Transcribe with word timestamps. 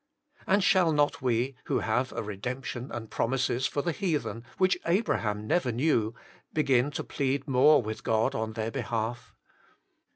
And 0.47 0.63
shall 0.63 0.91
not 0.91 1.21
we, 1.21 1.55
who 1.65 1.77
have 1.81 2.11
a 2.11 2.23
redemption 2.23 2.89
and 2.91 3.07
promises 3.11 3.67
for 3.67 3.83
the 3.83 3.91
heathen 3.91 4.43
which 4.57 4.79
Abraham 4.87 5.45
never 5.45 5.71
knew, 5.71 6.15
begin 6.51 6.89
to 6.93 7.03
plead 7.03 7.47
more 7.47 7.83
with 7.83 8.03
God 8.03 8.33
on 8.33 8.53
their 8.53 8.71
behalf. 8.71 9.35